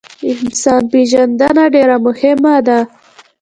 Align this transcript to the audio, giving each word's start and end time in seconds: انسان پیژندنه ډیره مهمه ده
انسان 0.31 0.81
پیژندنه 0.93 1.63
ډیره 1.73 1.97
مهمه 2.05 2.55
ده 2.67 2.79